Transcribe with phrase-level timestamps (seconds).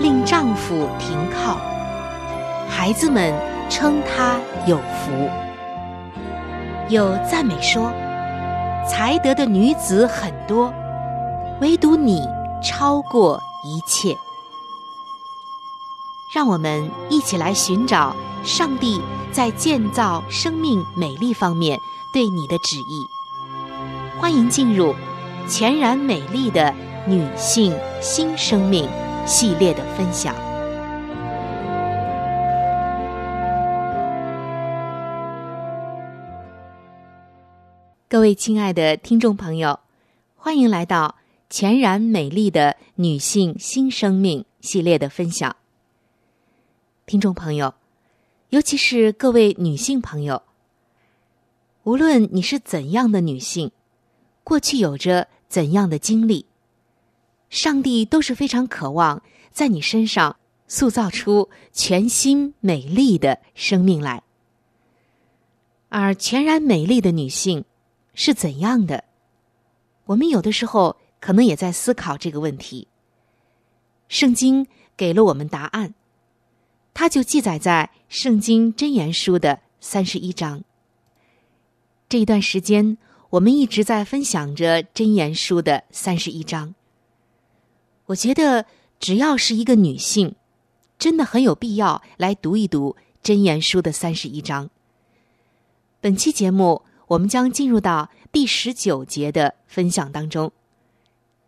[0.00, 1.58] 令丈夫停靠，
[2.70, 3.34] 孩子们
[3.68, 5.28] 称她有福。
[6.88, 7.92] 有赞美说，
[8.88, 10.72] 才德的女子很多，
[11.60, 12.26] 唯独你
[12.62, 14.16] 超过一切。
[16.34, 21.78] 让我们一起来寻找上帝在建造生命美丽方面
[22.10, 23.06] 对你的旨意。
[24.18, 24.94] 欢迎进入
[25.46, 26.72] 全然美丽的
[27.06, 28.88] 女性新生命。
[29.30, 30.34] 系列的分享。
[38.08, 39.78] 各位亲爱的听众朋友，
[40.34, 41.14] 欢迎来到
[41.48, 45.54] 全然美丽的女性新生命系列的分享。
[47.06, 47.72] 听众朋友，
[48.48, 50.42] 尤其是各位女性朋友，
[51.84, 53.70] 无论你是怎样的女性，
[54.42, 56.46] 过去有着怎样的经历。
[57.50, 60.36] 上帝都是非常渴望在你身上
[60.68, 64.22] 塑造出全新美丽的生命来，
[65.88, 67.64] 而全然美丽的女性
[68.14, 69.04] 是怎样的？
[70.06, 72.86] 我们有的时候可能也在思考这个问题。
[74.08, 74.66] 圣经
[74.96, 75.94] 给了我们答案，
[76.94, 80.62] 它就记载在《圣经真言书》的三十一章。
[82.08, 82.96] 这一段时间，
[83.30, 86.74] 我们一直在分享着《真言书》的三十一章。
[88.10, 88.66] 我觉得，
[88.98, 90.34] 只要是一个女性，
[90.98, 94.68] 真的很有必要来读一读《真言书》的三十一章。
[96.00, 100.50] 本期节目，我们将进入到第十九节的分享当中，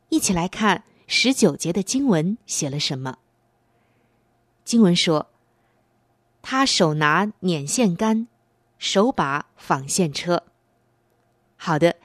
[0.09, 3.17] 一起来看十九节的经文写了什么。
[4.65, 5.31] 经文说
[6.43, 8.29] ：“他手拿捻线杆，
[8.79, 10.45] 手把纺线车。”
[11.59, 11.97] 好的，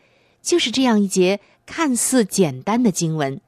[0.42, 3.40] 就是这样一节看似简单的经文。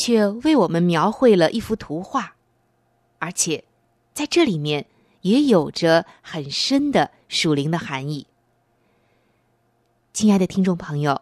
[0.00, 2.34] 却为我们描绘了一幅图画，
[3.18, 3.64] 而且
[4.14, 4.86] 在这里面
[5.20, 8.26] 也有着很深的属灵的含义。
[10.14, 11.20] 亲爱的听众朋友，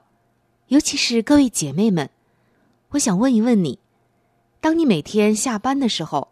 [0.69, 2.09] 尤其是各位姐妹们，
[2.91, 3.81] 我想问一问你：
[4.61, 6.29] 当你每天下班的时候，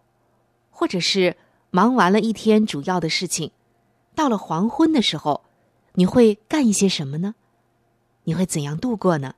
[0.71, 1.37] 或者是
[1.71, 3.51] 忙完了一天主要的事情，
[4.15, 5.43] 到了黄昏的时候，
[5.95, 7.35] 你会干一些什么呢？
[8.23, 9.35] 你会怎样度过呢？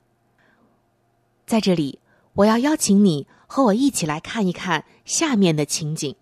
[1.47, 1.97] 在这里。
[2.39, 6.15] 我要邀请你和我一起来看一看下面的情景，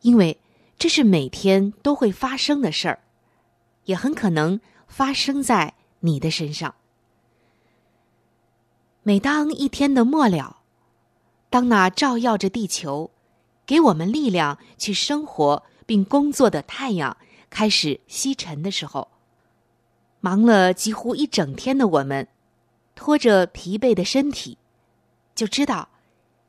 [0.00, 0.40] 因为
[0.78, 3.00] 这是每天都会发生的事儿，
[3.84, 6.74] 也很可能发生在你的身上。
[9.02, 10.60] 每当一天的末了，
[11.50, 13.10] 当那照耀着地球、
[13.66, 17.14] 给我们力量去生活并工作的太阳
[17.50, 19.08] 开始西沉的时候，
[20.20, 22.26] 忙了几乎一整天的我们，
[22.94, 24.56] 拖着疲惫的身体，
[25.34, 25.88] 就知道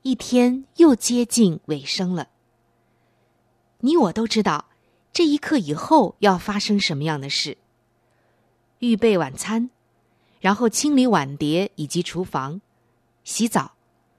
[0.02, 2.30] 一天又接近尾声了。
[3.80, 4.70] 你我都知道，
[5.12, 7.58] 这一刻以后要发生什么样的事。
[8.80, 9.70] 预备晚餐，
[10.40, 12.62] 然后清理碗碟以及厨房，
[13.24, 13.74] 洗澡、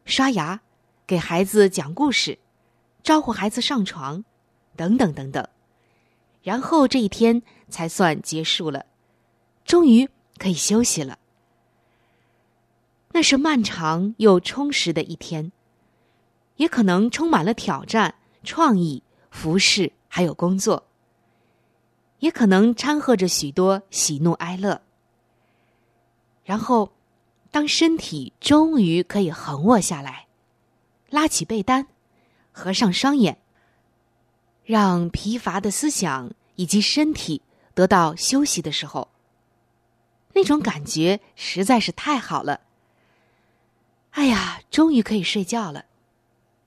[0.05, 0.61] 刷牙，
[1.07, 2.39] 给孩子讲故事，
[3.03, 4.25] 招呼孩子上床，
[4.77, 5.47] 等等等等。
[6.43, 8.87] 然后这一天才算结束了，
[9.65, 10.09] 终于
[10.39, 11.19] 可以休息了。
[13.15, 15.53] 那是漫长又充实的一天，
[16.57, 19.03] 也可能充满了挑战、创意。
[19.31, 20.87] 服饰还有工作，
[22.21, 24.81] 也可能掺和着许多喜怒哀乐。
[26.45, 26.93] 然后，
[27.51, 30.29] 当身体终于可以横卧下来，
[31.11, 31.89] 拉起被单，
[32.53, 33.39] 合上双眼，
[34.65, 37.43] 让疲乏的思想以及身体
[37.75, 39.09] 得到休息的时候，
[40.33, 42.61] 那种感觉实在是太好了。
[44.15, 45.85] 哎呀，终于可以睡觉了，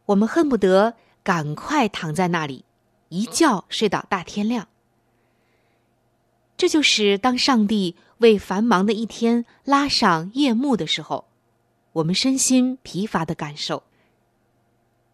[0.05, 0.95] 我们恨不得。
[1.23, 2.63] 赶快躺在那里，
[3.09, 4.69] 一觉睡到大天亮。
[6.55, 11.27] 这就是当上帝为繁忙的一天拉上夜幕的时候，
[11.91, 13.83] 我们身心疲乏的感受。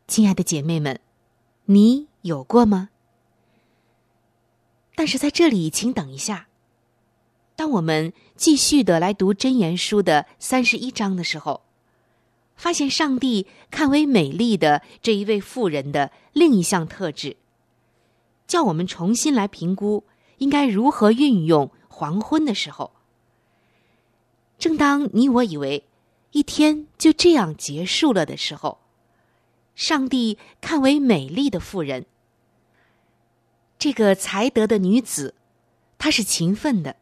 [0.08, 1.00] 亲爱的姐妹们，
[1.66, 2.90] 你有过吗？
[4.94, 6.48] 但是在这里，请等一下。
[7.56, 11.64] 当我们继续的来读真言书的三十一章的时候。
[12.56, 17.38] 发现上帝看为美丽的这一位妇人的另一项特质，
[18.48, 20.04] 叫我们重新来评估
[20.38, 22.92] 应该如何运用黄昏的时候。
[24.58, 25.84] 正当你我以为
[26.32, 28.80] 一天就这样结束了的时候，
[29.76, 32.06] 上帝看为美丽的妇人，
[33.78, 35.36] 这个才德的女子，
[35.98, 36.96] 她是勤奋的，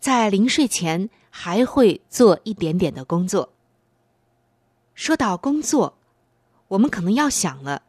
[0.00, 3.52] 在临睡前还会做一点点的工作。
[4.96, 5.98] 说到工作，
[6.68, 7.82] 我们可能要想了，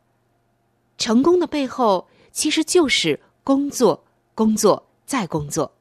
[0.97, 4.03] 成功的背后其实就是工作、
[4.35, 5.71] 工作再工作。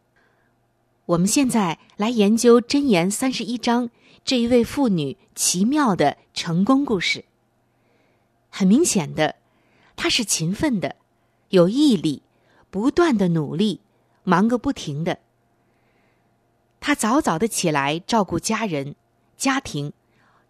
[1.06, 3.90] 我们现在来研究《箴言》三十一章
[4.24, 7.24] 这一位妇女奇妙的成功故事。
[8.48, 9.34] 很明显的，
[9.96, 10.94] 她是勤奋的，
[11.48, 12.22] 有毅力，
[12.70, 13.80] 不断的努力，
[14.22, 15.18] 忙个不停的。
[16.78, 18.94] 她早早的起来照顾家人、
[19.36, 19.92] 家庭。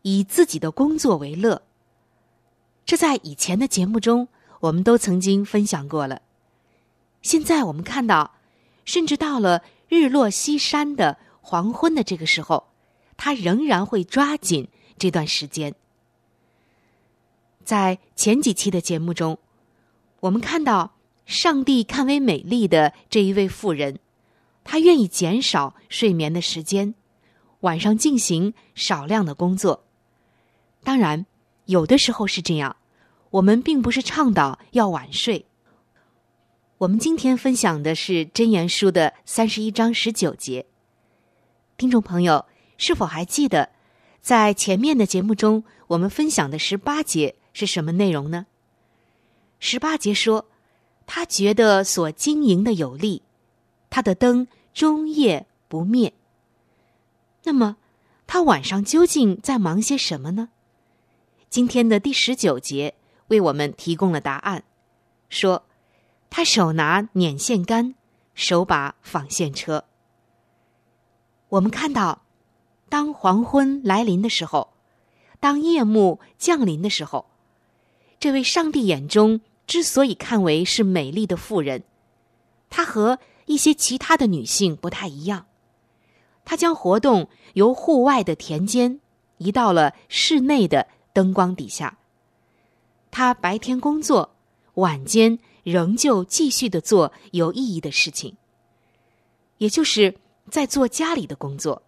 [0.08, 1.62] 以自己的工作为乐，
[2.84, 4.28] 这在以前的节目中
[4.60, 6.22] 我们都曾经分享过了。
[7.22, 8.36] 现在我们看到，
[8.84, 12.68] 甚至到了日落西山的黄昏的这个时候，
[13.16, 15.74] 他仍然会抓紧这段时间。
[17.64, 19.36] 在前几期的节目中，
[20.20, 20.94] 我们看到
[21.24, 23.98] 上帝看为美丽的这一位妇人，
[24.62, 26.94] 她愿意减少睡眠的时间，
[27.62, 29.82] 晚上进行少量的工作。
[30.86, 31.26] 当然，
[31.64, 32.76] 有的时候是这样。
[33.30, 35.44] 我们并不是倡导要晚睡。
[36.78, 40.64] 我们今天分享的是《真言书》的三十一章十九节。
[41.76, 42.46] 听众朋友，
[42.78, 43.68] 是否还记得，
[44.20, 48.46] 在前面的节目中，我们分享的十八节是什么内容呢？
[49.58, 50.46] 十八节说，
[51.04, 53.22] 他觉得所经营的有利，
[53.90, 56.12] 他的灯终夜不灭。
[57.42, 57.76] 那么，
[58.28, 60.50] 他晚上究竟在忙些什么呢？
[61.56, 62.92] 今天的第十九节
[63.28, 64.62] 为我们提供了答案，
[65.30, 65.64] 说
[66.28, 67.94] 他手拿捻线杆，
[68.34, 69.86] 手把纺线车。
[71.48, 72.20] 我们看到，
[72.90, 74.74] 当黄昏来临的时候，
[75.40, 77.24] 当夜幕降临的时候，
[78.20, 81.84] 这位上帝眼中之所以看为是美丽的妇人，
[82.68, 85.46] 她和一些其他的女性不太一样，
[86.44, 89.00] 她将活动由户外的田间
[89.38, 90.88] 移到了室内的。
[91.16, 91.96] 灯光底下，
[93.10, 94.36] 他白天工作，
[94.74, 98.36] 晚间仍旧继续的做有意义的事情，
[99.56, 100.18] 也就是
[100.50, 101.80] 在做家里的工作。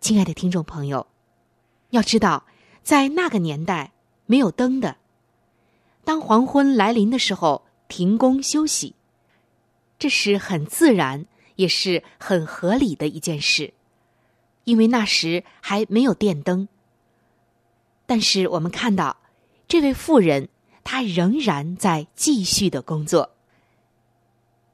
[0.00, 1.06] 亲爱的听众朋友，
[1.90, 2.46] 要知道，
[2.82, 3.92] 在那个年代
[4.26, 4.96] 没有灯的，
[6.02, 8.96] 当黄昏来临的时候停工休息，
[10.00, 13.72] 这是很自然也是很合理的一件事，
[14.64, 16.66] 因为那时还没有电灯。
[18.06, 19.16] 但是我们看到，
[19.66, 20.48] 这位妇人
[20.84, 23.30] 她仍然在继续的工作。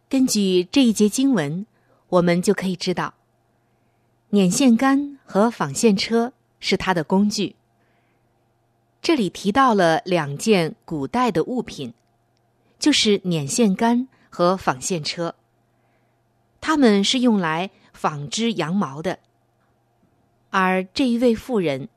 [0.09, 1.67] 根据这一节经文，
[2.09, 3.15] 我们就可以知道，
[4.31, 7.57] 捻线杆和纺线车是她的工具。
[9.01, 11.95] 这里提到了两件古代的物品，
[12.79, 15.35] 就是捻线杆和纺线车。
[16.61, 19.21] 它们是用来纺织羊毛的。
[20.51, 21.89] 而这一位妇人，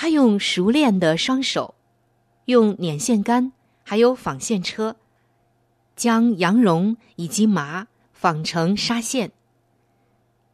[0.00, 1.74] 他用熟练的双手，
[2.44, 3.50] 用捻线杆
[3.82, 4.94] 还有纺线车，
[5.96, 9.32] 将羊绒以及麻纺成纱线。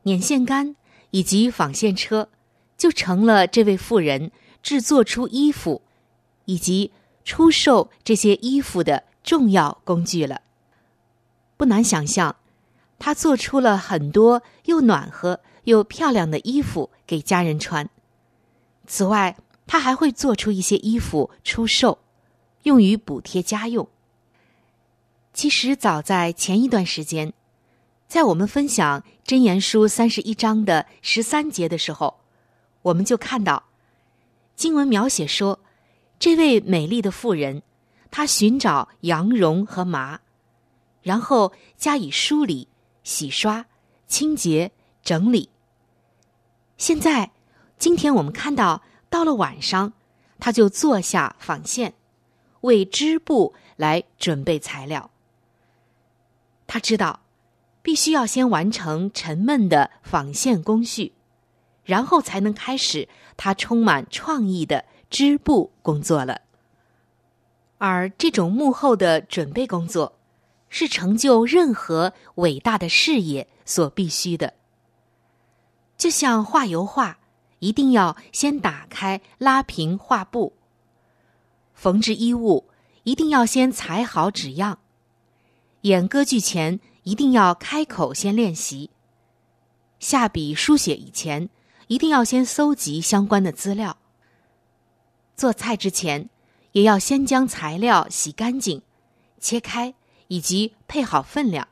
[0.04, 0.76] 捻线杆
[1.10, 2.30] 以及纺线车，
[2.78, 4.32] 就成了这位妇人
[4.62, 5.82] 制作出衣服，
[6.46, 6.90] 以及
[7.22, 10.40] 出售这些衣服的重要工具了。
[11.58, 12.36] 不难想象，
[12.98, 17.90] 他做出了很多又暖和又漂亮的衣服给家人穿。
[18.86, 19.36] 此外，
[19.66, 21.98] 他还会做出一些衣服出售，
[22.64, 23.88] 用于补贴家用。
[25.32, 27.32] 其实，早在前一段时间。
[28.06, 32.20] 在我们分享《真言书》三十一章的十三节的时候，
[32.82, 33.64] 我们就看到
[34.54, 35.58] 经文描写说，
[36.20, 37.62] 这位美丽的妇人，
[38.10, 40.20] 她寻找羊绒和麻，
[41.02, 42.68] 然后加以梳理、
[43.02, 43.66] 洗刷、
[44.06, 44.70] 清洁、
[45.02, 45.48] 整理。
[46.76, 47.32] 现在，
[47.84, 49.92] 今天我们看到，到了晚上，
[50.40, 51.92] 他就坐下纺线，
[52.62, 55.10] 为织布来准备材料。
[56.66, 57.20] 他知道。
[57.82, 61.12] 必须要先完成沉闷的纺线工序，
[61.84, 66.40] 然后才能开始他充满创意的织布工作了。
[67.76, 70.16] 而这种幕后的准备工作，
[70.70, 74.54] 是成就任何伟大的事业所必须的。
[75.98, 77.18] 就像画油画，
[77.58, 80.52] 一定要先打开拉平画布；
[81.75, 82.68] 缝制衣物，
[83.04, 84.78] 一定要先裁好纸样；
[85.82, 86.80] 演歌剧前。
[87.04, 88.88] 一定要开口先练习。
[90.00, 91.50] 下笔书写以前，
[91.87, 93.99] 一定要先搜集相关的资料。
[95.37, 96.30] 做菜之前，
[96.73, 98.80] 也要先将材料洗干净、
[99.38, 99.92] 切开，
[100.28, 101.68] 以及配好分量。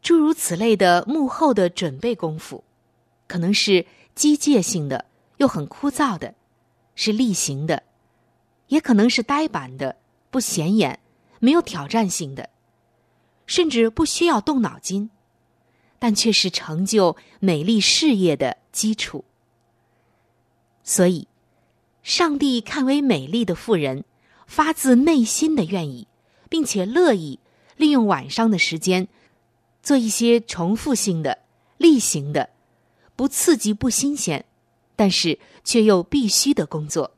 [0.00, 2.62] 诸如此类的幕后的准备功夫，
[3.26, 3.84] 可能是
[4.18, 5.04] 机械性的，
[5.36, 6.34] 又很枯燥的，
[6.96, 7.84] 是例行的，
[8.66, 9.94] 也可能是呆板的、
[10.28, 10.98] 不显眼、
[11.38, 12.50] 没有挑战性的。
[13.46, 15.08] 甚至不需要动脑筋，
[16.00, 19.24] 但却是成就美丽事业的基础。
[20.82, 21.28] 所以，
[22.02, 24.02] 上帝看为美丽的妇人，
[24.48, 26.08] 发自内心的愿意，
[26.48, 27.38] 并且乐意
[27.76, 29.06] 利用晚上的时间，
[29.80, 31.38] 做一些重复性的、
[31.76, 32.50] 例行的、
[33.18, 34.44] 不刺激、不新鲜，
[34.94, 37.10] 但是却又必须的工作，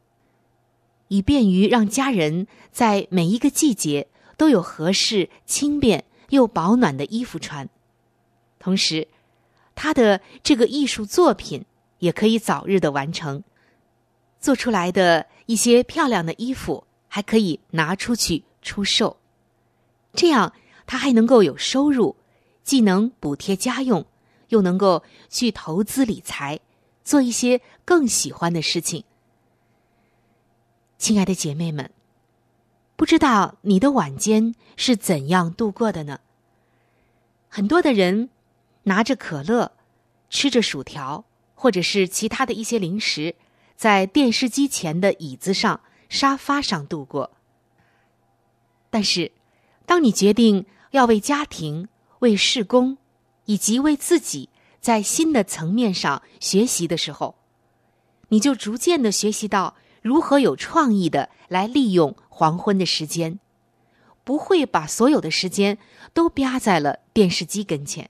[1.08, 6.06] 以便于让家人在每一个季节都有合适、轻便。
[6.30, 7.68] 又保暖的衣服穿，
[8.60, 9.08] 同时，
[9.74, 11.64] 他的这个艺术作品
[11.98, 13.42] 也可以早日的完成。
[14.38, 19.16] 做出来的一些漂亮的衣服还可以拿出去出售，
[20.12, 20.52] 这样
[20.86, 22.14] 他还能够有收入，
[22.62, 24.06] 既能补贴家用，
[24.50, 26.60] 又能够去投资理财，
[27.02, 29.02] 做一些更喜欢的事情。
[30.98, 31.90] 亲爱的姐妹们。
[32.96, 36.20] 不知道你的晚间是怎样度过的呢？
[37.48, 38.28] 很多的人
[38.82, 39.72] 拿着可乐，
[40.28, 43.36] 吃着薯条，或者是其他的一些零食，
[43.74, 45.80] 在电视机前的椅子上、
[46.10, 47.30] 沙发上度过。
[48.90, 49.32] 但是，
[49.86, 51.88] 当你决定要为家庭、
[52.18, 52.98] 为事工，
[53.50, 54.48] 以及为自己
[54.80, 57.34] 在新的层面上学习的时候，
[58.28, 62.14] 你就逐渐的学习到如何有创意的来利用。
[62.28, 63.40] 黄昏的时间，
[64.22, 65.78] 不会把所有的时间
[66.14, 68.08] 都啪在了电视机跟前。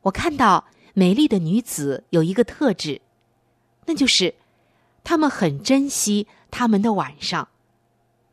[0.00, 3.02] 我看到美丽的女子有一个特质，
[3.84, 4.34] 那就是
[5.04, 7.46] 她们很珍惜他们的晚上，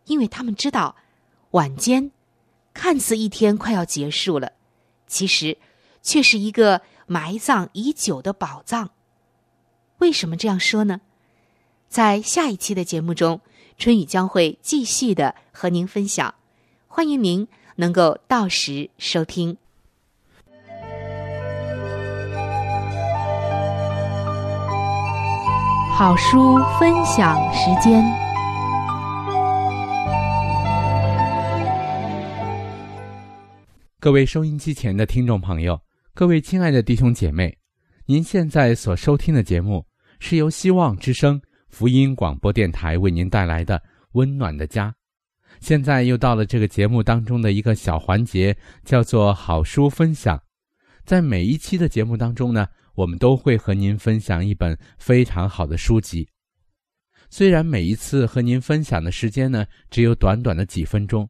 [0.06, 0.96] 因为他们知道
[1.52, 2.12] 晚间
[2.74, 4.54] 看似一天快要结束了，
[5.10, 5.58] 其实
[6.02, 8.92] 却是一个埋葬已久的宝藏。
[9.98, 11.02] 为什么这样说呢？
[11.90, 13.42] 在下一期的节目中。
[13.80, 16.36] 春雨将会继续的和您分享，
[16.90, 17.48] 欢迎您
[17.78, 19.56] 能够到时收听。
[25.98, 28.04] 好书分享时间，
[34.02, 35.78] 各位收音机前的听众朋友，
[36.14, 37.54] 各位亲爱的弟兄姐妹，
[38.06, 39.86] 您现在所收听的节目
[40.22, 41.40] 是由希望之声。
[41.68, 44.96] 福音广播电台为您带来的温暖的家，
[45.60, 50.42] 现在又到了这个节目当中的一个小环节，叫做好书分享。
[51.04, 52.66] 在每一期的节目当中呢，
[52.96, 56.26] 我们都会和您分享一本非常好的书籍。
[57.30, 61.30] 虽然每一次和您分享的时间呢只有短短的几分钟，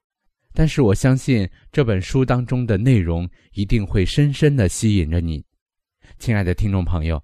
[0.59, 5.41] 但是我相信这本书当中的内容一定会深深的吸引着你，
[6.17, 7.23] 亲爱的听众朋友。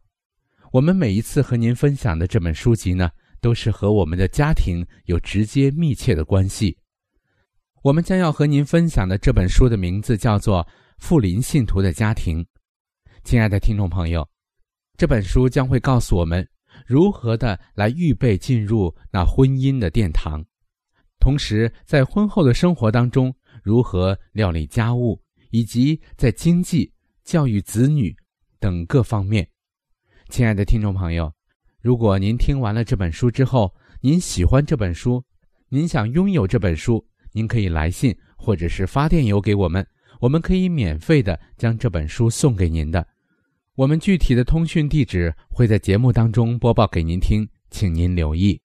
[0.72, 3.10] 我们每一次和您分享的这本书籍呢，
[3.42, 6.78] 都是和我们的家庭有直接密切的关系。
[7.84, 10.64] 我们将要和您分享的这本书的名字叫做
[11.00, 12.42] 《富林信徒的家庭》。
[13.26, 14.26] 亲爱的听众朋友，
[14.96, 16.48] 这本书将会告诉我们
[16.88, 20.42] 如何的来预备进入那婚姻的殿堂，
[21.26, 28.16] 同时在婚后的生活当中如何料理家务，以及在经济、教育子女
[28.60, 29.50] 等各方面。
[30.30, 31.34] 亲爱的听众朋友，
[31.82, 35.24] 如果您听完了这本书之后，您喜欢这本书，
[35.68, 39.84] 您想拥有这本书，您可以来信或者是发电邮给我们，
[40.20, 43.04] 我们可以免费的将这本书送给您的。
[43.74, 48.62] 我们具体的通讯地址会在节目当中播报给您听，请您留意。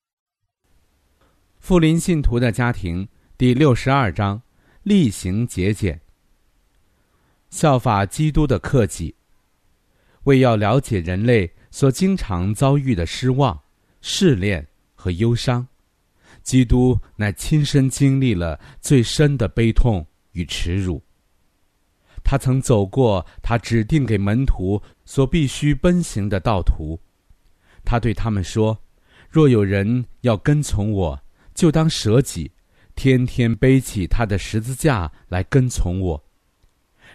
[1.60, 4.40] 富林信徒的家庭第六十二章：
[4.82, 6.00] 例行节俭，
[7.50, 9.14] 效法基督的克己。
[10.24, 13.60] 为要了解人类所经常遭遇的失望、
[14.00, 15.64] 试炼和忧伤，
[16.42, 21.00] 基督乃亲身经历了最深的悲痛与耻辱。
[22.24, 26.98] 他曾走过他指定给门徒所必须奔行的道途，
[27.84, 28.76] 他对他们说
[29.30, 31.22] ：“若有人要跟从我，
[31.60, 32.50] 就当舍己，
[32.94, 36.24] 天天背起他的十字架来跟从我。”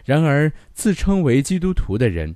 [0.05, 2.35] 然而，自称为基督徒的人。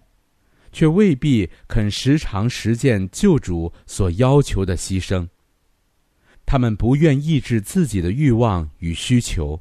[0.71, 5.27] 却未必肯时常实践救主所要求的牺牲。
[6.45, 9.59] 他们不愿抑制自己的欲望与需求，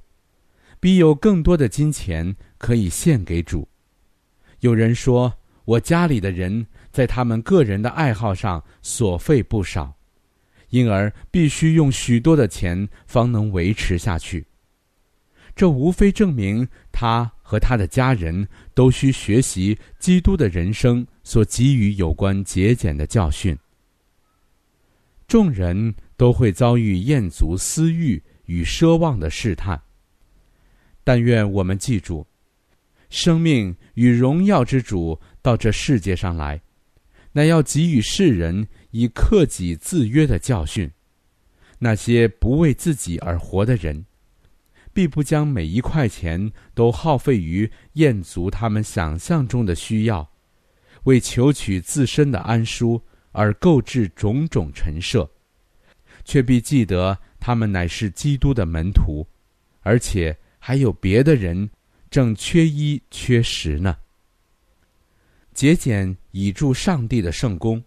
[0.78, 3.66] 必有更多的金钱可以献给主。
[4.60, 5.32] 有人说
[5.64, 9.96] ：“我家里的人在他们个人的爱好上所费不少，
[10.70, 14.46] 因而必须用许多的钱方能维持下去。”
[15.54, 17.32] 这无非证明他。
[17.48, 23.56] 和他的家人都需学习基督的人生所给予有关节俭的教训。
[25.26, 29.80] 众人都会遭遇厌足私欲与奢望的试探，
[31.02, 32.26] 但愿我们记住，
[33.08, 36.60] 生命与荣耀之主到这世界上来，
[37.32, 40.90] 乃要给予世人以克己自约的教训。
[41.78, 44.04] 那些不为自己而活的人。
[44.90, 50.28] 必不将每一块钱都耗费于厌足他们想象中的需要，
[51.04, 55.30] 为求取自身的安舒而购置种种陈设，
[56.24, 59.24] 却必记得他们乃是基督的门徒，
[59.82, 61.70] 而且还有别的人
[62.10, 63.96] 正缺衣缺食呢。
[65.54, 67.80] 节俭以助上帝的圣功。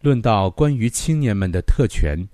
[0.00, 2.28] 论到关于青年们的特权，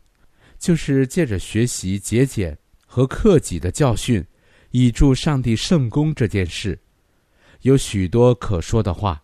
[0.59, 2.57] 就是借着学习节俭。
[2.87, 4.25] 和克己的教训，
[4.71, 6.79] 以助上帝圣功这件事，
[7.63, 9.21] 有许多可说的话。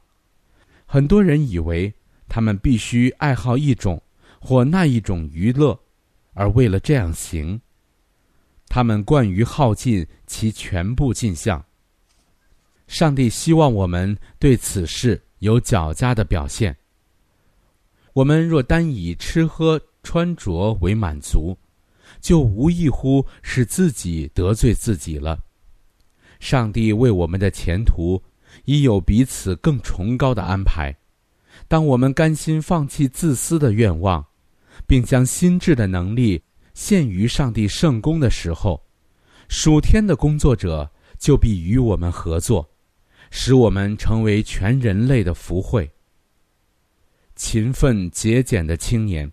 [0.86, 1.94] 很多人以为
[2.28, 4.02] 他们必须爱好一种
[4.40, 5.78] 或那一种娱乐，
[6.32, 7.60] 而为了这样行，
[8.66, 11.64] 他们惯于耗尽其全部尽项。
[12.88, 16.76] 上帝希望我们对此事有较佳的表现。
[18.12, 21.56] 我们若单以吃喝穿着为满足，
[22.20, 25.38] 就无异乎使自己得罪自己了。
[26.40, 28.20] 上帝为我们的前途
[28.64, 30.94] 已有彼此更崇高的安排。
[31.68, 34.24] 当我们甘心放弃自私的愿望，
[34.86, 36.42] 并将心智的能力
[36.74, 38.82] 献于上帝圣功的时候，
[39.48, 42.68] 属天的工作者就必与我们合作，
[43.30, 45.88] 使我们成为全人类的福惠。
[47.40, 49.32] 勤奋节俭的青年，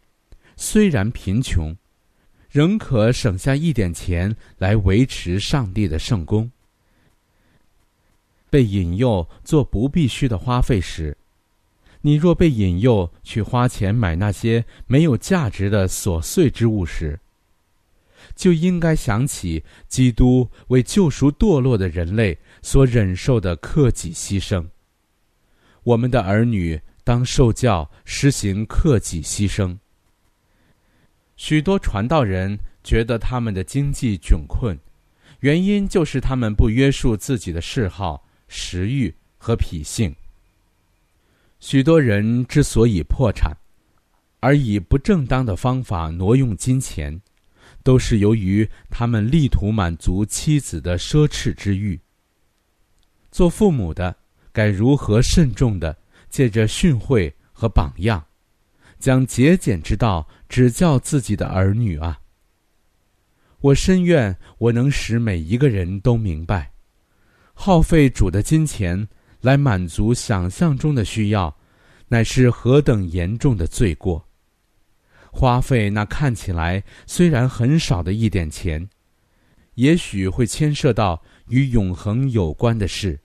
[0.55, 1.75] 虽然贫穷。
[2.49, 6.49] 仍可省下一点钱来维持上帝的圣功。
[8.49, 11.15] 被引诱做不必须的花费时，
[12.01, 17.19] 你若被引诱去花钱买那些没有价值的琐碎之物时，
[18.33, 24.65] 就应该想起基督为救赎堕落的人类所忍受的克己牺牲。
[25.83, 29.77] 我们的儿女当受教实行克己牺牲。
[31.37, 34.77] 许多传道人觉得他们的经济窘困，
[35.39, 40.13] 原因就是他们不约束自己的嗜好、食欲和脾性。
[41.61, 43.55] 许多人之所以破产，
[44.41, 47.17] 而以不正当的方法挪用金钱，
[47.83, 51.97] 都是由于他们力图满足妻子的奢侈之欲。
[53.31, 54.13] 做父母的
[54.51, 55.95] 该如何慎重的
[56.37, 58.23] 借着训诲和榜样？
[58.99, 62.21] 将节俭之道指教自己的儿女啊！
[63.59, 66.71] 我深愿我能使每一个人都明白，
[67.55, 69.07] 耗费主的金钱
[69.41, 71.57] 来满足想象中的需要，
[72.07, 74.23] 乃是何等严重的罪过。
[75.31, 78.87] 花费那看起来虽然很少的一点钱，
[79.73, 83.19] 也许会牵涉到与永恒有关的事。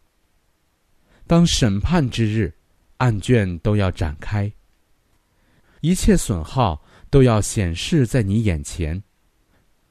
[1.27, 2.51] 当审判之日，
[3.03, 4.53] 案卷都要展开，
[5.81, 9.03] 一切损耗都要显示在你眼前。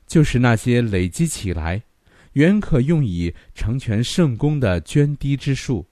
[0.08, 1.84] 就是那些累积起来，
[2.32, 5.86] 原可用以成全圣功的涓滴之数，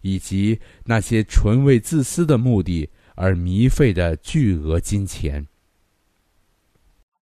[0.00, 5.46] 以及那些纯为自私的目的而糜费的巨额金钱。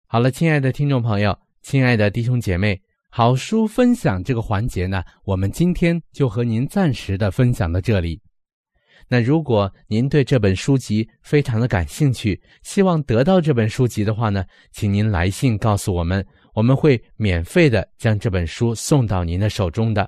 [0.07, 8.19] 好了，亲爱的听众朋友，亲爱的弟兄姐妹，好书分享这个环节呢，我们今天就和您暂时的分享到这里。
[9.11, 20.07] 那如果您对这本书籍非常的感兴趣，希望得到这本书籍的话呢，请您来信告诉我们，我们会免费的将这本书送到您的手中的。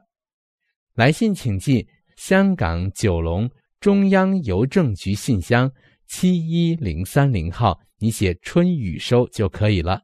[0.93, 5.71] 来信请寄香港九龙中央邮政局信箱
[6.05, 9.99] 七一零三零号，你写春雨收就可以了。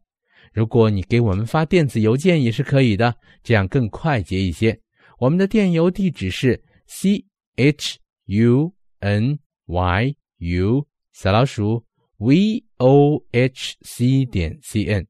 [0.51, 4.75] 如果你给我们发电子邮件也是可以的，这样更快捷一些。
[5.19, 7.23] 我们的电邮地址是 c
[7.57, 8.76] h u。
[8.99, 11.83] N y u 小老鼠
[12.17, 15.05] v o h c 点 c n，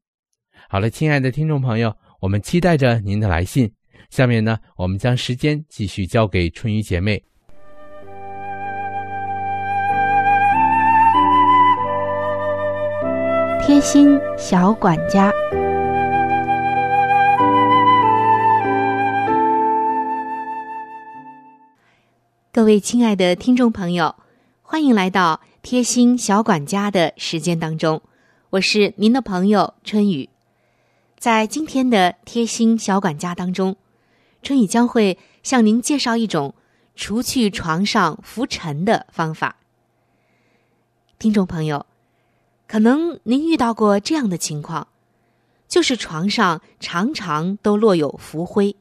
[0.69, 3.71] 好了，亲爱的听众朋友，我们期待着您的来信。
[4.09, 7.21] 下面呢，我们将时间继续交给春雨姐妹。
[13.65, 15.29] 贴心小管家。
[22.57, 24.15] 各位亲爱的听众朋友，
[24.63, 28.01] 欢迎来到贴心小管家的时间当中，
[28.49, 30.27] 我是您的朋友春雨。
[31.19, 33.75] 在今天的贴心小管家当中，
[34.41, 36.55] 春雨将会向您介绍一种
[36.95, 39.57] 除去床上浮尘的方法。
[41.19, 41.85] 听众朋友，
[42.67, 44.87] 可能您遇到过这样的情况，
[45.67, 48.75] 就是床上常常都落有浮灰，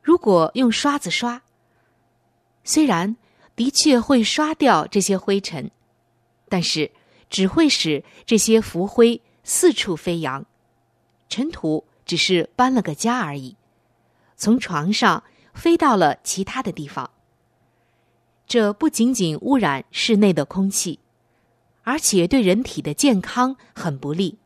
[0.00, 1.42] 如果用刷子刷。
[2.64, 3.16] 虽然
[3.56, 5.70] 的确会刷掉这些灰尘，
[6.48, 6.90] 但是
[7.28, 10.44] 只会使这些浮灰四处飞扬，
[11.28, 13.56] 尘土只是搬了个家而已，
[14.36, 17.10] 从床上飞到了其他的地方。
[18.46, 20.98] 这不仅仅污染室内的空气，
[21.82, 24.38] 而且对人体的健康很不利。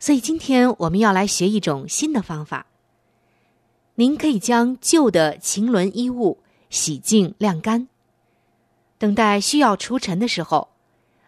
[0.00, 2.66] 所以今天我们要来学一种新的方法。
[3.94, 6.38] 您可以将旧的晴纶衣物。
[6.70, 7.86] 洗净晾干，
[8.96, 10.70] 等待需要除尘的时候，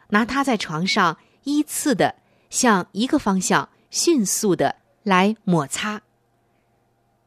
[0.08, 2.14] 拿它在床上依次的
[2.48, 6.00] 向一个方向迅速的来摩擦。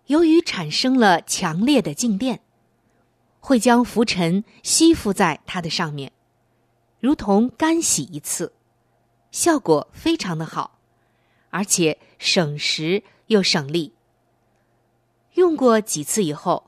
[0.07, 2.41] 由于产生了强烈的静电，
[3.39, 6.11] 会将浮尘吸附在它的上面，
[6.99, 8.51] 如同干洗一次，
[9.29, 10.79] 效果非常的好，
[11.51, 13.93] 而且省时又省力。
[15.37, 16.65] 用过几次以后。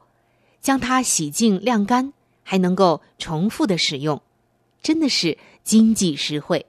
[0.61, 2.11] 将它洗净晾干，
[2.43, 4.21] 还能够重复的使用，
[4.81, 6.65] 真的是经济实惠。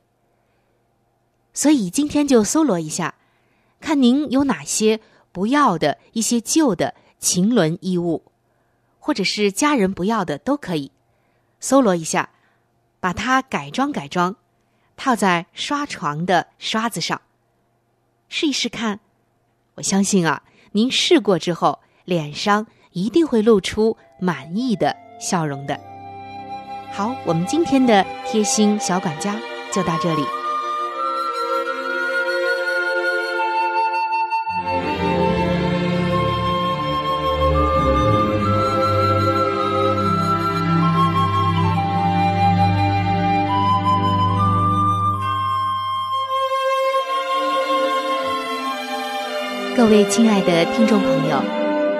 [1.52, 3.16] 所以今天就搜罗一下，
[3.80, 5.00] 看您有哪些
[5.32, 8.22] 不要的一些旧的晴纶衣物，
[9.00, 10.92] 或者是家人不要的都可以，
[11.58, 12.30] 搜罗一下，
[13.00, 14.36] 把它改装改装，
[14.96, 17.20] 套在刷床的刷子上，
[18.28, 19.00] 试一试看。
[19.74, 21.80] 我相信啊，您试过之后，
[22.10, 22.66] 脸上。
[22.92, 25.78] 一定会露出满意的笑容的。
[26.92, 29.36] 好，我们今天的贴心小管家
[29.72, 30.24] 就到这里。
[49.76, 51.59] 各位亲爱的听众朋友。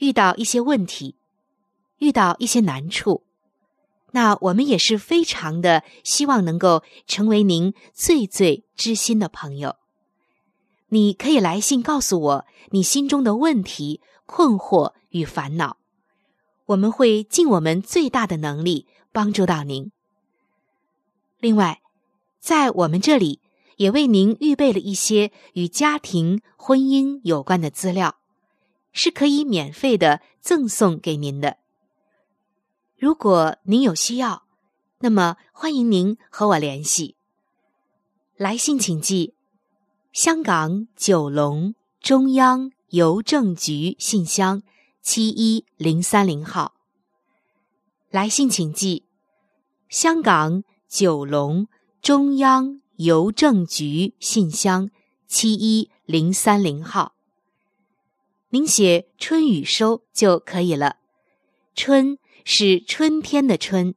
[0.00, 1.14] 遇到一些问题，
[1.98, 3.22] 遇到一些难处，
[4.12, 9.76] 那我们也是非常的希望能够成为您最最知心的朋友。
[10.88, 15.76] 你可以来信告诉我你心中的问题、困惑与烦恼，
[16.66, 19.92] 我们会尽我们最大的能力帮助到您。
[21.38, 21.80] 另外，
[22.40, 23.40] 在我们这里
[23.76, 28.16] 也为您预备了一些与家庭、婚姻有关的资料，
[28.92, 31.58] 是可以免费的赠送给您的。
[32.98, 34.44] 如果您有需要，
[34.98, 37.16] 那么欢迎您和我联系。
[38.36, 39.34] 来信请寄。
[40.12, 44.62] 香港九龙中央邮政局信箱
[45.00, 46.74] 七一零三零号。
[48.10, 49.04] 来信请寄：
[49.88, 51.68] 香港九龙
[52.02, 54.90] 中央邮政局信箱
[55.28, 57.14] 七一零三零号。
[58.52, 60.96] 您写“春雨收”就可以了。
[61.74, 63.94] 春是春天的春，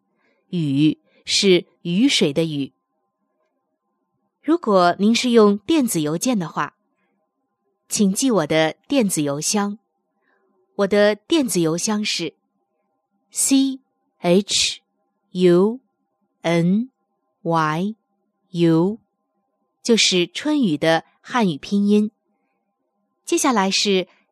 [0.50, 2.72] 雨是雨水的雨。
[4.44, 6.76] 如果您是用电子邮件的话，
[7.90, 9.80] 请记我的电子邮箱。
[10.76, 12.36] 我的电子邮箱是
[13.32, 13.80] c
[14.18, 14.82] h
[15.32, 15.80] u
[16.42, 16.90] n
[17.42, 17.96] y
[18.52, 19.00] u，
[19.82, 22.12] 就是春雨的汉语拼音。
[23.26, 24.08] 接下来是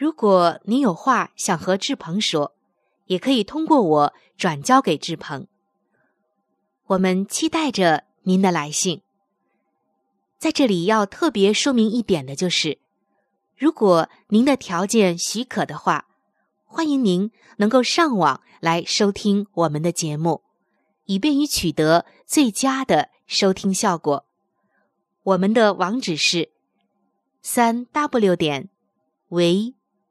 [0.00, 2.54] 如果您有话想和志鹏说，
[3.04, 5.46] 也可以通过我转交给志鹏。
[6.86, 9.02] 我们期待着您的来信。
[10.38, 12.78] 在这里要特别说明一点的就是，
[13.58, 16.06] 如果您的条件许可的话，
[16.64, 20.40] 欢迎您能够上网来收听我们的节目，
[21.04, 24.24] 以便于取得最佳的收听效果。
[25.24, 26.48] 我们的网址是
[27.42, 28.70] 三 w 点
[29.28, 29.74] v